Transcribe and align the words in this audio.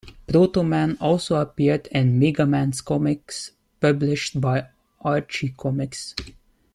Proto 0.27 0.63
Man 0.63 0.97
also 0.99 1.35
appeared 1.35 1.85
in 1.91 2.17
"Mega 2.17 2.47
Man"s 2.47 2.81
comics 2.81 3.51
published 3.79 4.41
by 4.41 4.65
Archie 5.01 5.53
Comics. 5.55 6.15